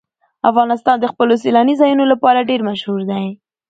افغانستان 0.49 0.97
د 0.99 1.05
خپلو 1.11 1.33
سیلاني 1.43 1.73
ځایونو 1.81 2.03
لپاره 2.11 2.47
ډېر 2.49 2.61
مشهور 2.69 2.99
دی. 3.11 3.25